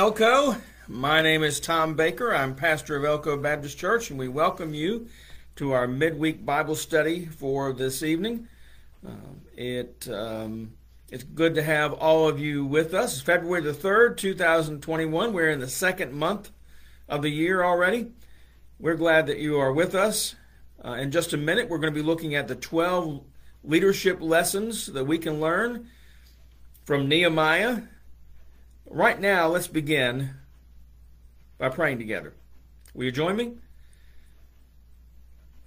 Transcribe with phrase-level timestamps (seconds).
[0.00, 0.56] Elko.
[0.88, 2.34] My name is Tom Baker.
[2.34, 5.08] I'm pastor of Elko Baptist Church, and we welcome you
[5.56, 8.48] to our midweek Bible study for this evening.
[9.06, 10.72] Uh, it um,
[11.10, 13.12] it's good to have all of you with us.
[13.12, 15.34] It's February the third, 2021.
[15.34, 16.50] We're in the second month
[17.06, 18.10] of the year already.
[18.78, 20.34] We're glad that you are with us.
[20.82, 23.22] Uh, in just a minute, we're going to be looking at the 12
[23.64, 25.90] leadership lessons that we can learn
[26.86, 27.82] from Nehemiah.
[28.92, 30.30] Right now, let's begin
[31.58, 32.34] by praying together.
[32.92, 33.52] Will you join me?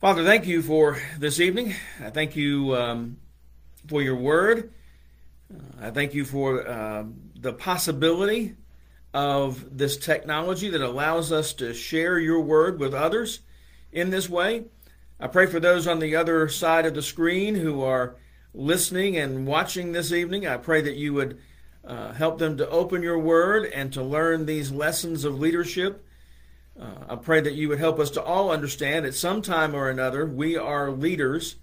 [0.02, 1.74] Father, thank you for this evening.
[2.04, 3.16] I thank you um,
[3.88, 4.74] for your word.
[5.50, 7.06] Uh, I thank you for uh,
[7.40, 8.58] the possibility
[9.14, 13.40] of this technology that allows us to share your word with others
[13.94, 14.66] in this way.
[15.18, 18.18] I pray for those on the other side of the screen who are
[18.54, 20.46] listening and watching this evening.
[20.46, 21.40] I pray that you would
[21.86, 26.06] uh, help them to open your word and to learn these lessons of leadership.
[26.80, 29.90] Uh, I pray that you would help us to all understand at some time or
[29.90, 31.58] another we are leaders.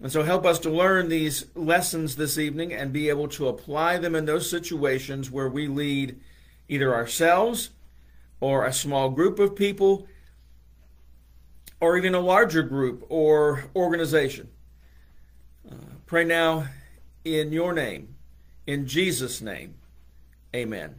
[0.00, 3.98] And so help us to learn these lessons this evening and be able to apply
[3.98, 6.20] them in those situations where we lead
[6.68, 7.70] either ourselves
[8.40, 10.06] or a small group of people
[11.80, 14.48] or even a larger group or organization.
[15.70, 15.74] Uh,
[16.06, 16.66] pray now
[17.24, 18.13] in your name,
[18.66, 19.74] in Jesus' name.
[20.54, 20.94] Amen.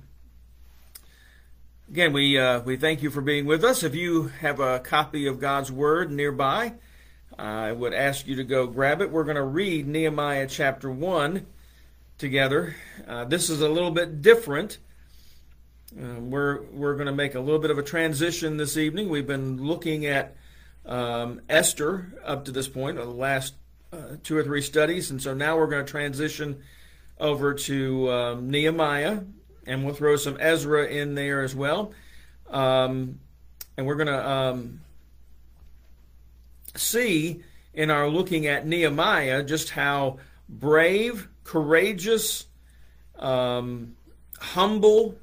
[1.90, 3.84] Again, we uh, we thank you for being with us.
[3.84, 6.74] If you have a copy of God's Word nearby,
[7.38, 9.12] I would ask you to go grab it.
[9.12, 11.46] We're going to read Nehemiah chapter one
[12.18, 12.76] together.
[13.08, 14.80] Uh, this is a little bit different.
[15.96, 19.08] Uh, we're we're going to make a little bit of a transition this evening.
[19.08, 20.36] We've been looking at
[20.88, 23.54] um, Esther up to this point, the last
[23.94, 26.64] uh, two or three studies, and so now we're going to transition
[27.20, 29.20] over to um, Nehemiah
[29.66, 31.92] and we'll throw some Ezra in there as well.
[32.50, 33.20] Um,
[33.78, 34.82] and we're going to um,
[36.76, 37.44] see
[37.74, 42.46] in our looking at Nehemiah just how brave, courageous,
[43.18, 43.96] um,
[44.40, 45.16] humble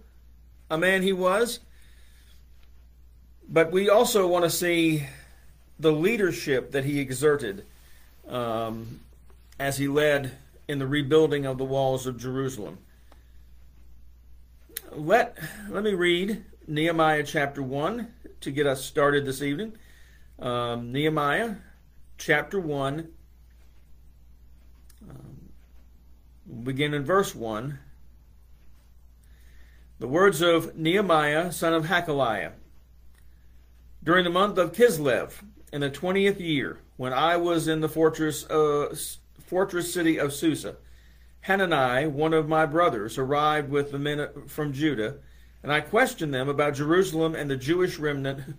[0.71, 1.61] a man he was.
[3.49, 5.07] But we also want to see
[5.79, 7.65] the leadership that he exerted
[8.27, 9.01] um,
[9.59, 10.33] as he led
[10.73, 12.79] in the rebuilding of the walls of Jerusalem
[14.95, 15.37] let
[15.71, 18.09] let me read Nehemiah chapter one
[18.41, 19.77] to get us started this evening.
[20.39, 21.57] Um, Nehemiah
[22.19, 23.09] chapter one.
[25.09, 27.79] Um, begin in verse one.
[29.99, 32.53] The words of Nehemiah, son of Hakaliah.
[34.03, 35.33] During the month of Kislev,
[35.73, 38.95] in the twentieth year, when I was in the fortress uh,
[39.53, 40.77] fortress city of Susa
[41.43, 45.17] Hanani, one of my brothers, arrived with the men from Judah,
[45.63, 48.57] and I questioned them about Jerusalem and the Jewish remnant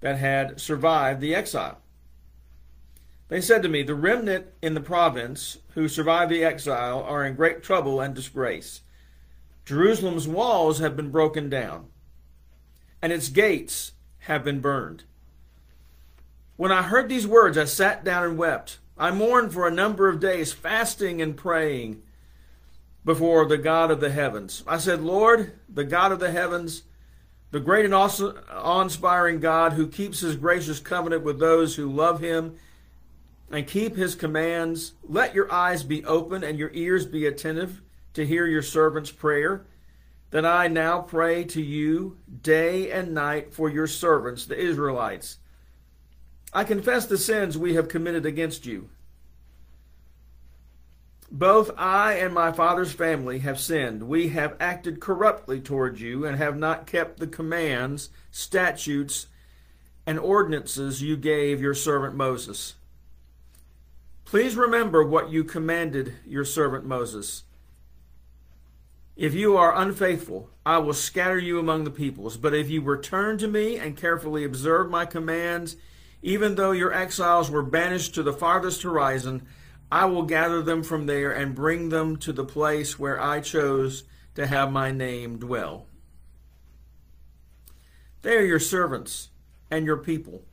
[0.00, 1.78] that had survived the exile.
[3.28, 7.36] They said to me, The remnant in the province who survived the exile are in
[7.36, 8.82] great trouble and disgrace.
[9.64, 11.86] Jerusalem's walls have been broken down,
[13.00, 15.04] and its gates have been burned.
[16.56, 18.80] When I heard these words, I sat down and wept.
[18.96, 22.02] I mourned for a number of days, fasting and praying
[23.04, 24.62] before the God of the heavens.
[24.66, 26.84] I said, Lord, the God of the heavens,
[27.50, 32.20] the great and awesome, awe-inspiring God who keeps his gracious covenant with those who love
[32.20, 32.56] him
[33.50, 37.82] and keep his commands, let your eyes be open and your ears be attentive
[38.14, 39.66] to hear your servant's prayer.
[40.30, 45.38] That I now pray to you day and night for your servants, the Israelites.
[46.54, 48.88] I confess the sins we have committed against you
[51.34, 54.04] both I and my father's family have sinned.
[54.04, 59.26] We have acted corruptly toward you and have not kept the commands, statutes,
[60.06, 62.74] and ordinances you gave your servant Moses.
[64.24, 67.42] Please remember what you commanded your servant Moses.
[69.16, 72.36] If you are unfaithful, I will scatter you among the peoples.
[72.36, 75.74] But if you return to me and carefully observe my commands,
[76.24, 79.46] even though your exiles were banished to the farthest horizon,
[79.92, 84.04] I will gather them from there and bring them to the place where I chose
[84.34, 85.86] to have my name dwell.
[88.22, 89.28] They are your servants
[89.70, 90.46] and your people.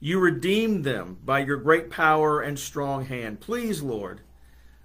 [0.00, 3.40] You redeemed them by your great power and strong hand.
[3.40, 4.22] Please, Lord,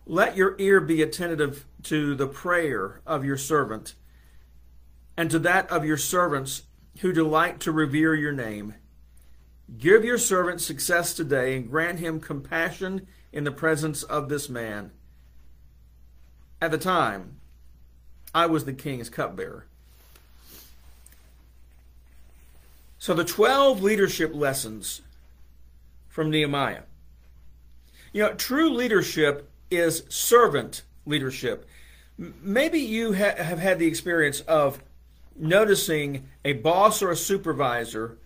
[0.06, 3.96] let your ear be attentive to the prayer of your servant
[5.16, 6.64] and to that of your servants
[7.00, 8.76] who delight to revere your name.
[9.78, 14.92] Give your servant success today and grant him compassion in the presence of this man.
[16.62, 17.38] At the time,
[18.34, 19.66] I was the king's cupbearer.
[22.98, 25.02] So the 12 leadership lessons
[26.08, 26.84] from Nehemiah.
[28.14, 31.68] You know, true leadership is servant leadership.
[32.18, 34.82] Maybe you ha- have had the experience of
[35.36, 38.18] noticing a boss or a supervisor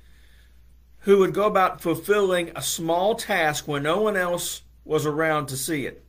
[0.99, 5.57] who would go about fulfilling a small task when no one else was around to
[5.57, 6.03] see it.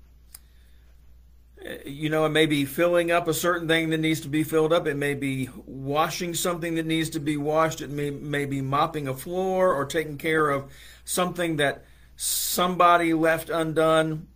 [1.85, 4.73] You know, it may be filling up a certain thing that needs to be filled
[4.73, 4.87] up.
[4.87, 7.83] It may be washing something that needs to be washed.
[7.83, 10.73] It may, may be mopping a floor or taking care of
[11.05, 11.85] something that
[12.17, 14.27] somebody left undone.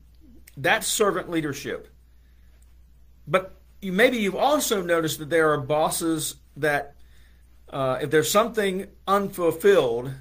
[0.56, 1.88] That's servant leadership.
[3.26, 6.94] But you, maybe you've also noticed that there are bosses that,
[7.70, 10.12] uh, if there's something unfulfilled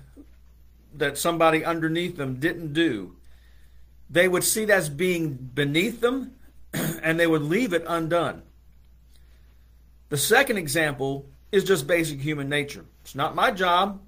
[0.95, 3.15] that somebody underneath them didn't do,
[4.09, 6.35] they would see that as being beneath them
[6.73, 8.43] and they would leave it undone.
[10.09, 12.85] The second example is just basic human nature.
[13.01, 14.01] It's not my job.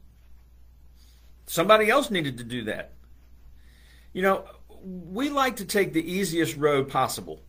[1.48, 2.94] Somebody else needed to do that.
[4.14, 4.46] You know,
[4.84, 7.42] we like to take the easiest road possible.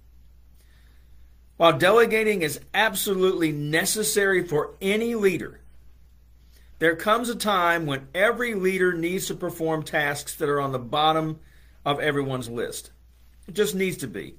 [1.57, 5.61] While delegating is absolutely necessary for any leader,
[6.79, 10.79] there comes a time when every leader needs to perform tasks that are on the
[10.79, 11.41] bottom
[11.85, 12.91] of everyone's list.
[13.49, 14.37] It just needs to be.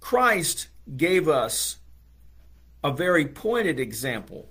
[0.00, 1.78] Christ gave us
[2.84, 4.48] a very pointed example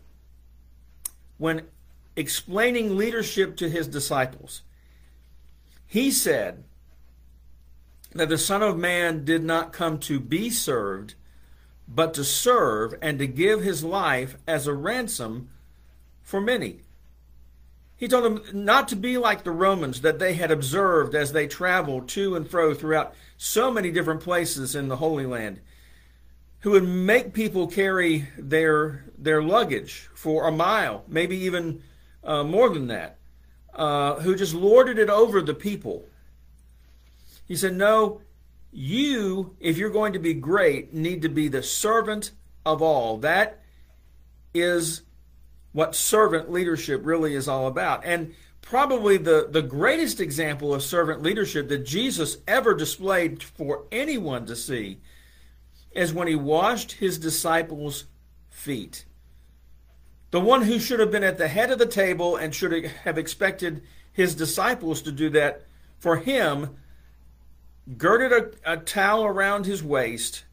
[1.38, 1.64] when
[2.16, 4.64] explaining leadership to his disciples.
[5.86, 6.64] He said
[8.14, 11.16] that the Son of Man did not come to be served,
[11.88, 15.50] but to serve and to give his life as a ransom
[16.24, 16.82] for many.
[17.96, 21.46] He told them not to be like the Romans that they had observed as they
[21.46, 25.60] traveled to and fro throughout so many different places in the Holy Land,
[26.62, 31.84] who would make people carry their their luggage for a mile, maybe even
[32.24, 33.20] uh, more than that,
[33.76, 36.06] uh, who just lorded it over the people.
[37.48, 38.22] He said, "No,
[38.72, 42.32] you, if you're going to be great, need to be the servant
[42.66, 43.18] of all.
[43.18, 43.62] That
[44.54, 45.02] is
[45.72, 48.04] what servant leadership really is all about.
[48.06, 54.46] And probably the, the greatest example of servant leadership that Jesus ever displayed for anyone
[54.46, 55.00] to see
[55.92, 58.06] is when he washed his disciples'
[58.50, 59.06] feet.
[60.32, 63.18] The one who should have been at the head of the table and should have
[63.18, 63.82] expected
[64.14, 65.64] his disciples to do that
[65.98, 66.76] for him
[67.98, 68.32] girded
[68.64, 70.46] a, a towel around his waist,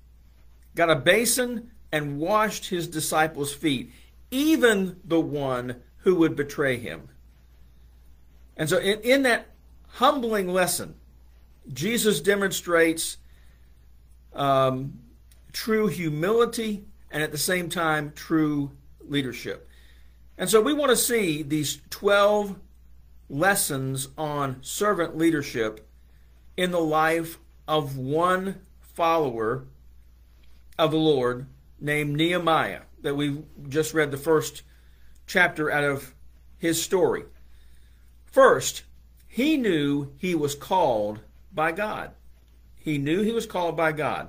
[0.75, 3.93] got a basin, and washed his disciples' feet,
[4.31, 7.09] even the one who would betray him.
[8.57, 9.49] And so, in, in that
[9.89, 10.95] humbling lesson,
[11.73, 13.19] Jesus demonstrates
[14.33, 14.99] um,
[15.53, 19.69] true humility and at the same time true leadership.
[20.37, 22.57] And so, we want to see these 12
[23.29, 25.87] lessons on servant leadership
[26.57, 29.65] in the life of one follower
[30.79, 31.47] of the Lord
[31.81, 34.63] named Nehemiah, that we just read the first
[35.27, 36.15] chapter out of
[36.59, 37.25] his story.
[38.27, 38.83] First,
[39.27, 41.21] he knew he was called
[41.53, 42.13] by God.
[42.77, 44.29] He knew he was called by God.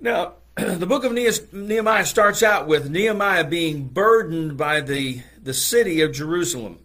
[0.00, 1.12] Now, the book of
[1.52, 6.80] Nehemiah starts out with Nehemiah being burdened by the, the city of Jerusalem.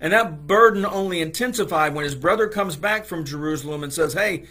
[0.00, 4.46] And that burden only intensified when his brother comes back from Jerusalem and says, Hey,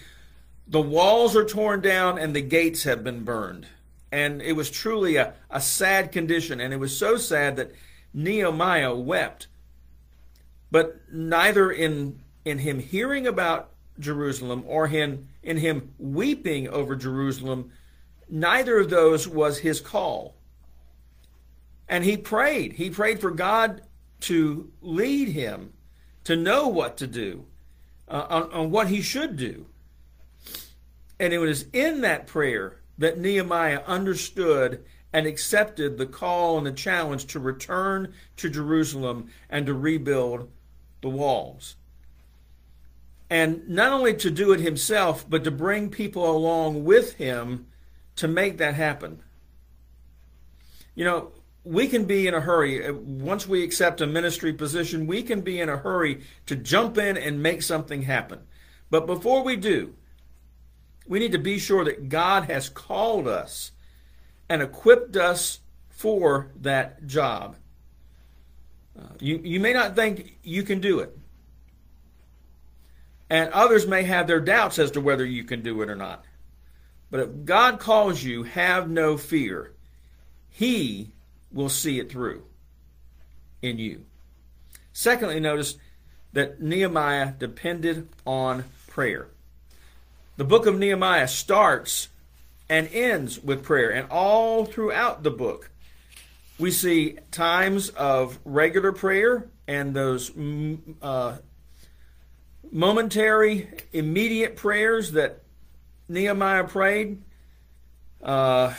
[0.71, 3.67] the walls are torn down and the gates have been burned.
[4.09, 6.61] And it was truly a, a sad condition.
[6.61, 7.73] And it was so sad that
[8.13, 9.47] Nehemiah wept.
[10.71, 17.73] But neither in, in him hearing about Jerusalem or in, in him weeping over Jerusalem,
[18.29, 20.35] neither of those was his call.
[21.89, 22.73] And he prayed.
[22.73, 23.81] He prayed for God
[24.21, 25.73] to lead him
[26.23, 27.45] to know what to do,
[28.07, 29.65] uh, on, on what he should do.
[31.21, 36.71] And it was in that prayer that Nehemiah understood and accepted the call and the
[36.71, 40.49] challenge to return to Jerusalem and to rebuild
[41.01, 41.75] the walls.
[43.29, 47.67] And not only to do it himself, but to bring people along with him
[48.15, 49.21] to make that happen.
[50.95, 52.83] You know, we can be in a hurry.
[52.83, 56.97] Uh, once we accept a ministry position, we can be in a hurry to jump
[56.97, 58.39] in and make something happen.
[58.89, 59.93] But before we do,
[61.07, 63.71] we need to be sure that God has called us
[64.49, 67.55] and equipped us for that job.
[68.97, 71.17] Uh, you, you may not think you can do it.
[73.29, 76.25] And others may have their doubts as to whether you can do it or not.
[77.09, 79.73] But if God calls you, have no fear.
[80.49, 81.11] He
[81.51, 82.43] will see it through.
[83.61, 84.05] in you.
[84.93, 85.77] Secondly, notice
[86.33, 89.27] that Nehemiah depended on prayer.
[90.37, 92.07] The book of Nehemiah starts
[92.69, 95.69] and ends with prayer, and all throughout the book,
[96.57, 101.37] we see times of regular prayer and those mm, uh,
[102.71, 105.43] momentary, immediate prayers that
[106.07, 107.21] Nehemiah prayed
[108.23, 108.73] uh,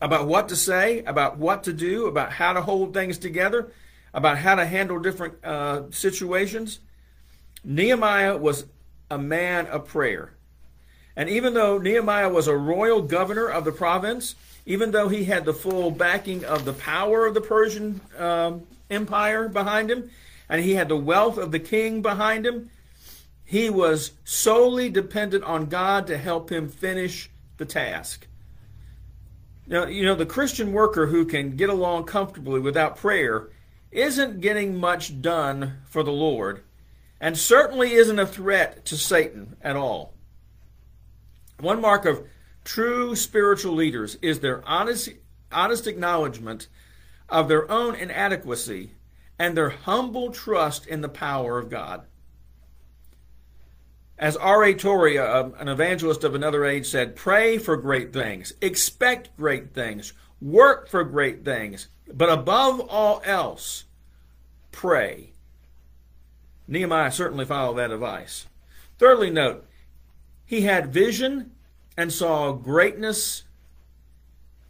[0.00, 3.72] about what to say, about what to do, about how to hold things together,
[4.12, 6.80] about how to handle different uh, situations.
[7.62, 8.66] Nehemiah was
[9.10, 10.33] a man of prayer.
[11.16, 14.34] And even though Nehemiah was a royal governor of the province,
[14.66, 19.48] even though he had the full backing of the power of the Persian um, Empire
[19.48, 20.10] behind him,
[20.48, 22.70] and he had the wealth of the king behind him,
[23.44, 28.26] he was solely dependent on God to help him finish the task.
[29.66, 33.48] Now, you know, the Christian worker who can get along comfortably without prayer
[33.90, 36.62] isn't getting much done for the Lord,
[37.20, 40.13] and certainly isn't a threat to Satan at all.
[41.60, 42.26] One mark of
[42.64, 45.10] true spiritual leaders is their honest,
[45.52, 46.68] honest acknowledgement
[47.28, 48.92] of their own inadequacy
[49.38, 52.02] and their humble trust in the power of God.
[54.16, 54.74] As R.A.
[54.74, 60.88] Torrey, an evangelist of another age, said, pray for great things, expect great things, work
[60.88, 63.84] for great things, but above all else,
[64.70, 65.32] pray.
[66.68, 68.46] Nehemiah certainly followed that advice.
[68.98, 69.66] Thirdly, note,
[70.46, 71.52] he had vision
[71.96, 73.44] and saw greatness,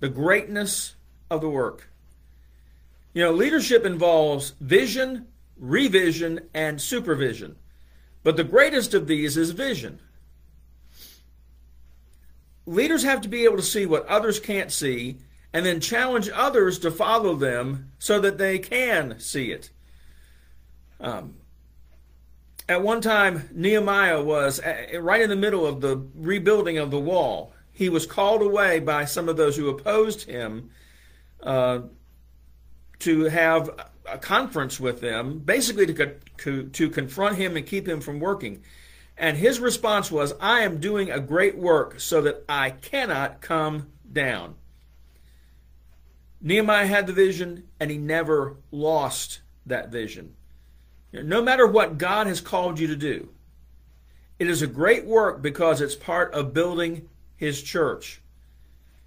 [0.00, 0.94] the greatness
[1.30, 1.90] of the work.
[3.12, 5.26] You know, leadership involves vision,
[5.56, 7.56] revision, and supervision.
[8.22, 10.00] But the greatest of these is vision.
[12.66, 15.18] Leaders have to be able to see what others can't see
[15.52, 19.70] and then challenge others to follow them so that they can see it.
[20.98, 21.36] Um,
[22.68, 24.60] at one time, Nehemiah was
[24.98, 27.52] right in the middle of the rebuilding of the wall.
[27.72, 30.70] He was called away by some of those who opposed him
[31.42, 31.80] uh,
[33.00, 33.70] to have
[34.10, 38.62] a conference with them, basically to, to, to confront him and keep him from working.
[39.16, 43.88] And his response was, I am doing a great work so that I cannot come
[44.10, 44.54] down.
[46.40, 50.34] Nehemiah had the vision, and he never lost that vision.
[51.22, 53.28] No matter what God has called you to do,
[54.38, 58.20] it is a great work because it's part of building his church.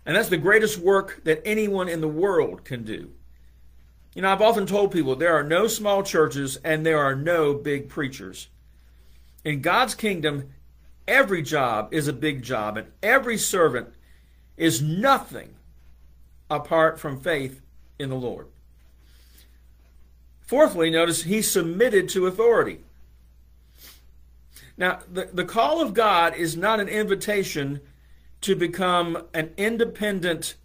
[0.06, 3.12] And that's the greatest work that anyone in the world can do.
[4.16, 7.54] You know, I've often told people there are no small churches and there are no
[7.54, 8.48] big preachers.
[9.44, 10.50] In God's kingdom,
[11.08, 13.90] every job is a big job, and every servant
[14.56, 15.56] is nothing
[16.50, 17.62] apart from faith
[18.00, 18.48] in the Lord.
[20.48, 22.80] Fourthly, notice he submitted to authority.
[24.78, 27.82] Now, the, the call of God is not an invitation
[28.42, 30.56] to become an independent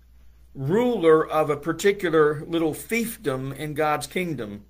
[0.54, 4.64] ruler of a particular little fiefdom in God's kingdom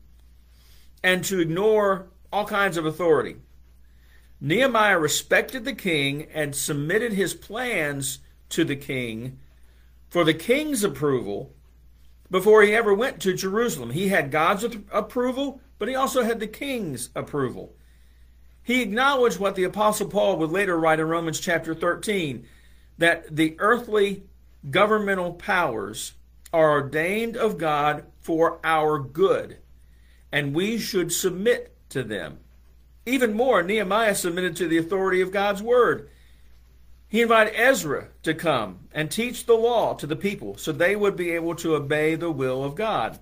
[1.03, 3.37] and to ignore all kinds of authority.
[4.41, 9.39] Nehemiah respected the king and submitted his plans to the king
[10.09, 11.53] for the king's approval
[12.33, 13.91] before he ever went to Jerusalem.
[13.91, 17.75] He had God's approval, but he also had the king's approval.
[18.63, 22.47] He acknowledged what the Apostle Paul would later write in Romans chapter 13
[22.97, 24.25] that the earthly
[24.71, 26.15] governmental powers
[26.55, 29.59] are ordained of God for our good,
[30.33, 32.39] and we should submit to them.
[33.05, 36.09] Even more, Nehemiah submitted to the authority of God's word.
[37.13, 41.15] He invited Ezra to come and teach the law to the people so they would
[41.15, 43.19] be able to obey the will of God.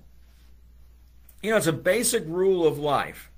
[1.43, 3.29] You know, it's a basic rule of life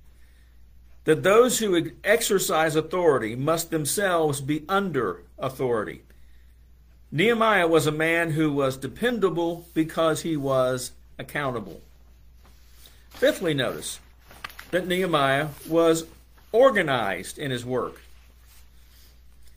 [1.06, 6.04] that those who exercise authority must themselves be under authority.
[7.12, 11.82] Nehemiah was a man who was dependable because he was accountable.
[13.10, 14.00] Fifthly, notice
[14.70, 16.06] that Nehemiah was
[16.52, 18.03] organized in his work.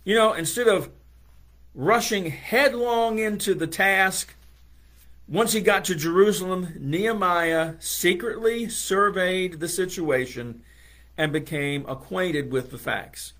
[0.06, 0.90] You know, instead of
[1.74, 4.36] rushing headlong into the task,
[5.26, 10.62] once he got to Jerusalem, Nehemiah secretly surveyed the situation
[11.18, 13.32] and became acquainted with the facts.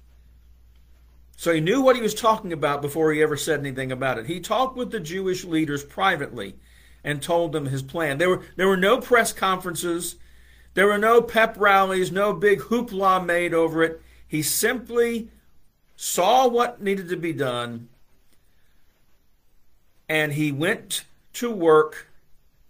[1.37, 4.27] So he knew what he was talking about before he ever said anything about it.
[4.27, 6.57] He talked with the Jewish leaders privately
[7.05, 8.19] and told them his plan.
[8.19, 10.17] There were, there were no press conferences,
[10.75, 14.03] there were no pep rallies, no big hoopla made over it.
[14.27, 15.31] He simply
[15.97, 17.89] saw what needed to be done
[20.09, 22.09] and he went to work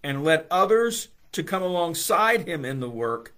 [0.02, 3.34] and let others to come alongside him in the work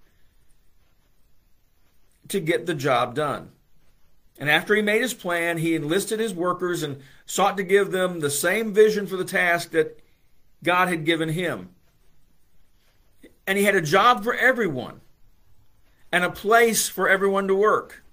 [2.29, 3.51] to get the job done.
[4.39, 8.19] And after he made his plan, he enlisted his workers and sought to give them
[8.19, 9.99] the same vision for the task that
[10.63, 11.69] God had given him.
[13.45, 15.01] And he had a job for everyone
[16.11, 18.03] and a place for everyone to work.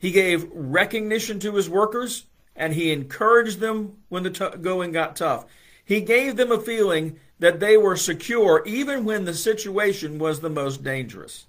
[0.00, 2.24] He gave recognition to his workers
[2.56, 5.44] and he encouraged them when the t- going got tough.
[5.84, 10.48] He gave them a feeling that they were secure even when the situation was the
[10.50, 11.46] most dangerous.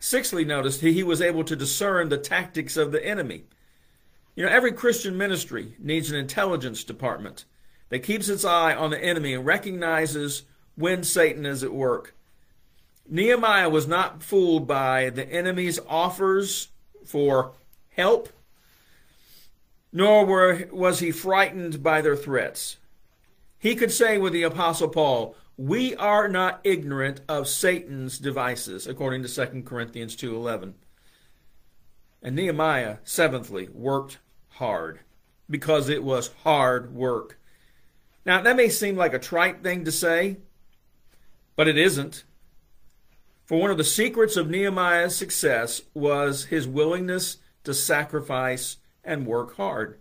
[0.00, 3.44] Sixthly, notice he was able to discern the tactics of the enemy.
[4.34, 7.44] You know, every Christian ministry needs an intelligence department
[7.88, 10.42] that keeps its eye on the enemy and recognizes
[10.74, 12.14] when Satan is at work.
[13.08, 16.68] Nehemiah was not fooled by the enemy's offers
[17.04, 17.52] for
[17.90, 18.30] help,
[19.92, 22.78] nor were, was he frightened by their threats.
[23.58, 29.22] He could say with the Apostle Paul, we are not ignorant of Satan's devices, according
[29.22, 30.74] to 2 Corinthians 2.11.
[32.22, 34.18] And Nehemiah, seventhly, worked
[34.48, 35.00] hard
[35.48, 37.38] because it was hard work.
[38.26, 40.38] Now, that may seem like a trite thing to say,
[41.54, 42.24] but it isn't.
[43.44, 49.56] For one of the secrets of Nehemiah's success was his willingness to sacrifice and work
[49.56, 49.98] hard.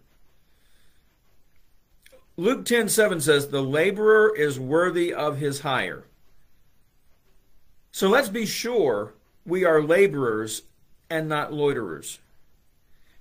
[2.37, 6.05] Luke 10 7 says, The laborer is worthy of his hire.
[7.91, 9.13] So let's be sure
[9.45, 10.63] we are laborers
[11.09, 12.19] and not loiterers.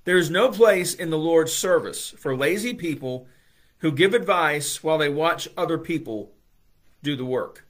[0.05, 3.27] There is no place in the Lord's service for lazy people
[3.79, 6.33] who give advice while they watch other people
[7.03, 7.67] do the work.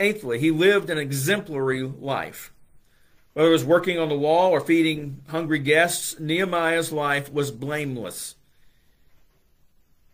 [0.00, 2.52] Eighthly, he lived an exemplary life.
[3.32, 8.36] Whether it was working on the wall or feeding hungry guests, Nehemiah's life was blameless.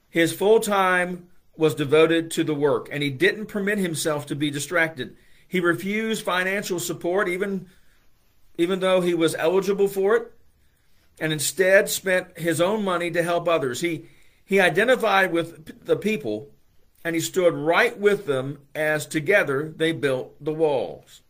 [0.09, 4.51] His full time was devoted to the work, and he didn't permit himself to be
[4.51, 5.17] distracted.
[5.47, 7.69] He refused financial support, even,
[8.57, 10.33] even though he was eligible for it,
[11.21, 13.81] and instead spent his own money to help others.
[13.81, 14.07] He,
[14.45, 16.51] he identified with the people,
[17.05, 21.21] and he stood right with them as together they built the walls.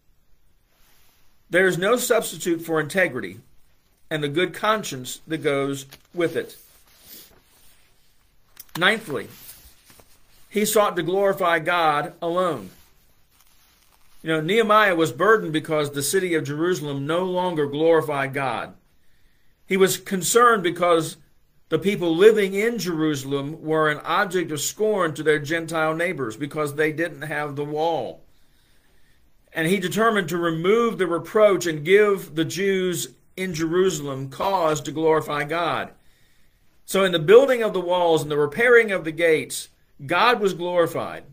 [1.50, 3.40] There is no substitute for integrity
[4.10, 6.56] and the good conscience that goes with it.
[8.74, 9.28] Ninthly,
[10.48, 12.70] he sought to glorify God alone.
[14.22, 18.74] You know, Nehemiah was burdened because the city of Jerusalem no longer glorified God.
[19.66, 21.16] He was concerned because
[21.70, 26.74] the people living in Jerusalem were an object of scorn to their Gentile neighbors because
[26.74, 28.22] they didn't have the wall.
[29.52, 34.92] And he determined to remove the reproach and give the Jews in Jerusalem cause to
[34.92, 35.92] glorify God.
[36.86, 39.68] So, in the building of the walls and the repairing of the gates,
[40.04, 41.24] God was glorified.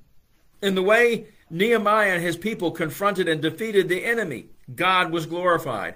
[0.61, 5.95] In the way Nehemiah and his people confronted and defeated the enemy, God was glorified.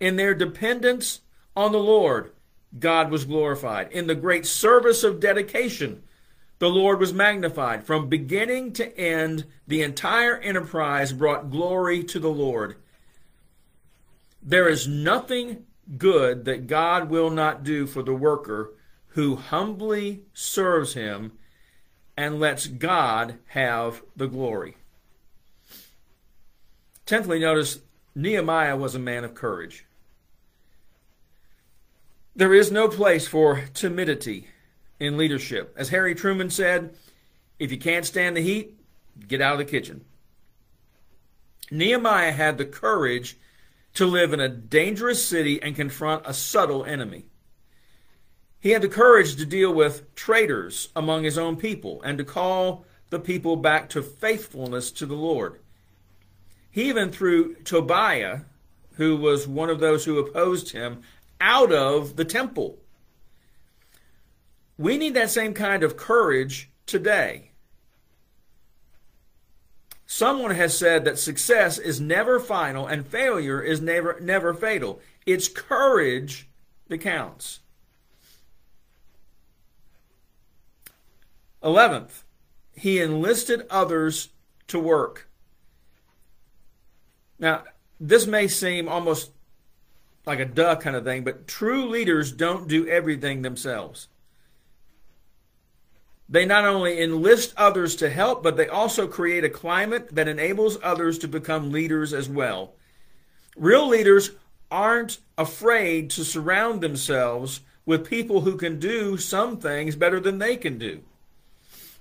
[0.00, 1.20] In their dependence
[1.54, 2.32] on the Lord,
[2.78, 3.92] God was glorified.
[3.92, 6.02] In the great service of dedication,
[6.58, 7.84] the Lord was magnified.
[7.84, 12.76] From beginning to end, the entire enterprise brought glory to the Lord.
[14.42, 15.64] There is nothing
[15.98, 18.72] good that God will not do for the worker
[19.08, 21.32] who humbly serves him
[22.16, 24.76] and lets God have the glory.
[27.06, 27.80] Tenthly, notice
[28.14, 29.85] Nehemiah was a man of courage.
[32.36, 34.48] There is no place for timidity
[35.00, 35.74] in leadership.
[35.78, 36.94] As Harry Truman said,
[37.58, 38.78] if you can't stand the heat,
[39.26, 40.04] get out of the kitchen.
[41.70, 43.38] Nehemiah had the courage
[43.94, 47.24] to live in a dangerous city and confront a subtle enemy.
[48.60, 52.84] He had the courage to deal with traitors among his own people and to call
[53.08, 55.60] the people back to faithfulness to the Lord.
[56.70, 58.40] He even threw Tobiah,
[58.96, 61.02] who was one of those who opposed him,
[61.40, 62.78] out of the temple.
[64.78, 67.50] We need that same kind of courage today.
[70.06, 75.00] Someone has said that success is never final and failure is never never fatal.
[75.26, 76.48] It's courage
[76.88, 77.60] that counts.
[81.62, 82.22] Eleventh,
[82.74, 84.28] he enlisted others
[84.68, 85.28] to work.
[87.38, 87.64] Now,
[87.98, 89.32] this may seem almost
[90.26, 94.08] like a duh kind of thing, but true leaders don't do everything themselves.
[96.28, 100.78] They not only enlist others to help, but they also create a climate that enables
[100.82, 102.74] others to become leaders as well.
[103.56, 104.32] Real leaders
[104.68, 110.56] aren't afraid to surround themselves with people who can do some things better than they
[110.56, 111.02] can do.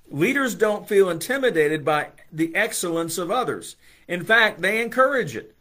[0.09, 3.75] Leaders don't feel intimidated by the excellence of others.
[4.07, 5.54] In fact, they encourage it.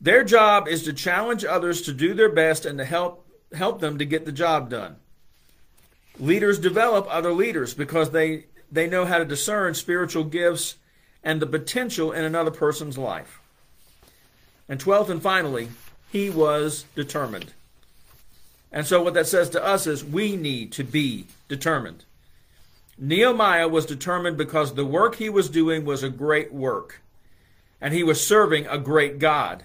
[0.00, 3.98] Their job is to challenge others to do their best and to help help them
[3.98, 4.96] to get the job done.
[6.18, 10.76] Leaders develop other leaders because they they know how to discern spiritual gifts
[11.22, 13.40] and the potential in another person's life.
[14.68, 15.68] And 12th and finally,
[16.10, 17.52] he was determined.
[18.72, 22.04] And so what that says to us is we need to be determined.
[22.96, 27.00] Nehemiah was determined because the work he was doing was a great work,
[27.80, 29.64] and he was serving a great God.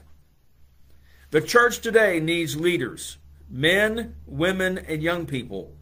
[1.36, 3.18] The church today needs leaders,
[3.50, 5.74] men, women, and young people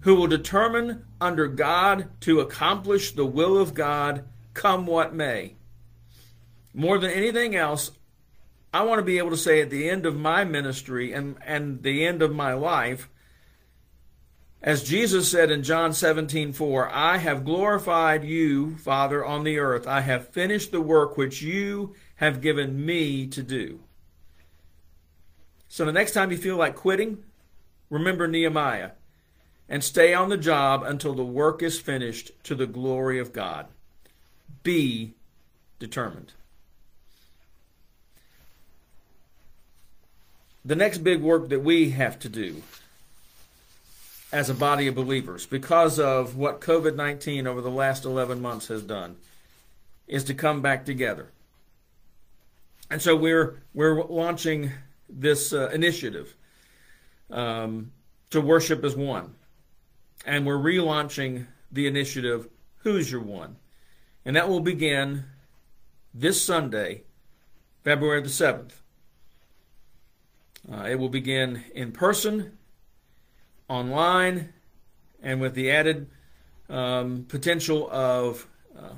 [0.00, 5.54] who will determine under God to accomplish the will of God come what may.
[6.74, 7.92] More than anything else,
[8.74, 11.84] I want to be able to say at the end of my ministry and, and
[11.84, 13.08] the end of my life,
[14.60, 19.86] as Jesus said in John 17, 4, I have glorified you, Father, on the earth.
[19.86, 23.78] I have finished the work which you have given me to do.
[25.72, 27.24] So the next time you feel like quitting,
[27.88, 28.90] remember Nehemiah
[29.70, 33.68] and stay on the job until the work is finished to the glory of God.
[34.62, 35.14] Be
[35.78, 36.34] determined.
[40.62, 42.62] The next big work that we have to do
[44.30, 48.68] as a body of believers because of what COVID 19 over the last 11 months
[48.68, 49.16] has done
[50.06, 51.28] is to come back together.
[52.90, 54.72] And so we're, we're launching
[55.12, 56.34] this uh, initiative
[57.30, 57.92] um,
[58.30, 59.34] to worship as one.
[60.24, 62.48] And we're relaunching the initiative,
[62.78, 63.56] Who's Your One?
[64.24, 65.24] And that will begin
[66.14, 67.02] this Sunday,
[67.82, 68.72] February the 7th.
[70.70, 72.56] Uh, it will begin in person
[73.68, 74.52] online
[75.22, 76.08] and with the added
[76.68, 78.46] um, potential of
[78.78, 78.94] uh,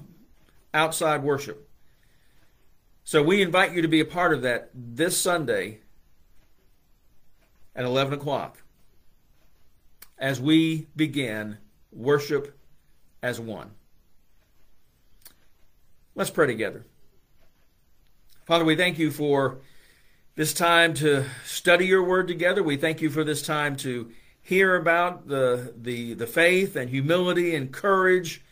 [0.75, 1.69] outside worship.
[3.05, 5.81] So we invite you to be a part of that this Sunday
[7.77, 8.63] at 11 o'clock
[10.19, 11.59] as we begin
[11.93, 12.59] worship
[13.23, 13.71] as one.
[16.15, 16.85] Let's pray together.
[18.45, 19.59] Father, we thank you for
[20.37, 22.63] this time to study your word together.
[22.63, 27.55] We thank you for this time to hear about the, the, the faith and humility
[27.55, 28.43] and courage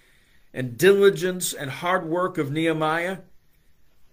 [0.54, 3.18] and diligence and hard work of Nehemiah.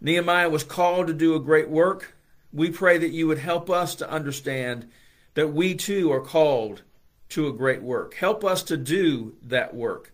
[0.02, 2.16] Nehemiah was called to do a great work.
[2.52, 4.90] We pray that you would help us to understand
[5.36, 6.82] that we too are called
[7.30, 8.16] to a great work.
[8.16, 10.14] Help us to do that work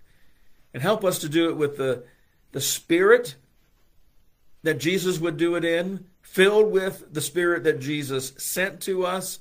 [0.74, 2.04] and help us to do it with the,
[2.52, 3.36] the spirit
[4.63, 9.39] that Jesus would do it in, filled with the spirit that Jesus sent to us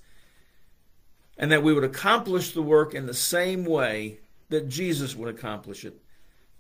[1.37, 5.85] and that we would accomplish the work in the same way that Jesus would accomplish
[5.85, 6.01] it.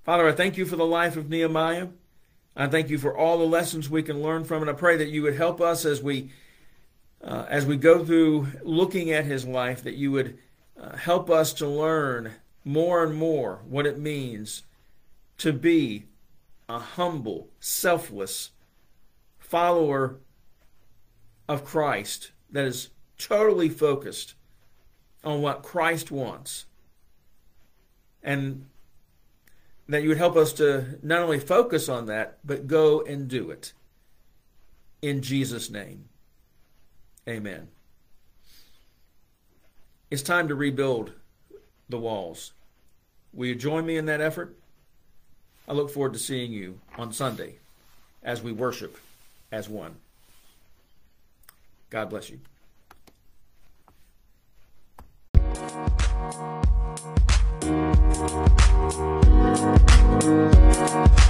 [0.03, 1.89] Father, I thank you for the life of Nehemiah.
[2.57, 4.71] I thank you for all the lessons we can learn from it.
[4.71, 6.31] I pray that you would help us as we
[7.23, 10.39] uh, as we go through looking at his life, that you would
[10.79, 12.33] uh, help us to learn
[12.65, 14.63] more and more what it means
[15.39, 16.05] to be
[16.69, 18.51] a humble, selfless
[19.39, 20.17] follower
[21.49, 24.35] of Christ that is totally focused
[25.23, 26.67] on what Christ wants.
[28.23, 28.67] And
[29.89, 33.51] that you would help us to not only focus on that, but go and do
[33.51, 33.73] it.
[35.03, 36.09] In Jesus' name.
[37.29, 37.69] Amen.
[40.11, 41.13] It's time to rebuild
[41.89, 42.53] the walls.
[43.33, 44.57] Will you join me in that effort?
[45.67, 47.57] I look forward to seeing you on Sunday
[48.23, 48.99] as we worship
[49.51, 49.97] as one.
[51.91, 52.41] God bless you.
[58.97, 59.25] Thank
[61.19, 61.24] you.